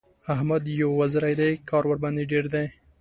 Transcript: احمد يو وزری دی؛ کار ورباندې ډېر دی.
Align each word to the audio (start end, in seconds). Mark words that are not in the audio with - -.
احمد 0.33 0.63
يو 0.79 0.89
وزری 0.99 1.33
دی؛ 1.39 1.51
کار 1.69 1.83
ورباندې 1.87 2.29
ډېر 2.31 2.45
دی. 2.53 2.65